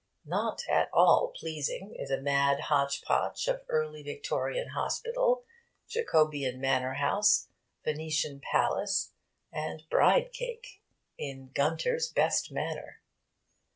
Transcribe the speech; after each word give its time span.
Not 0.25 0.63
at 0.67 0.89
all 0.91 1.27
pleasing 1.35 1.95
is 1.95 2.09
a 2.09 2.19
mad 2.19 2.59
hotch 2.59 3.03
potch 3.03 3.47
of 3.47 3.61
early 3.69 4.01
Victorian 4.01 4.69
hospital, 4.69 5.45
Jacobean 5.87 6.59
manor 6.59 6.95
house, 6.95 7.49
Venetian 7.85 8.39
palace, 8.39 9.11
and 9.53 9.83
bride 9.91 10.33
cake 10.33 10.81
in 11.19 11.51
Gunter's 11.53 12.11
best 12.11 12.51
manner. 12.51 12.99